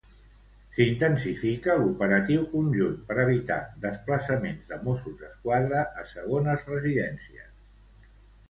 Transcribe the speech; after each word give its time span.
S'intensifica 0.75 1.75
l'operatiu 1.81 2.47
conjunt 2.53 2.95
per 3.09 3.19
evitar 3.25 3.59
desplaçaments 3.85 4.73
de 4.73 4.81
Mossos 4.89 5.21
d'Esquadra 5.23 5.85
a 6.01 6.07
segones 6.15 6.69
residències. 6.75 7.49